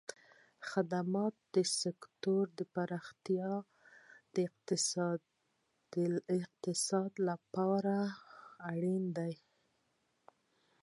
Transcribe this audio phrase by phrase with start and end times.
[0.03, 0.03] د
[0.69, 3.51] خدماتو سکتور پراختیا
[5.93, 5.97] د
[6.73, 7.97] اقتصاد لپاره
[8.71, 9.33] اړین دی.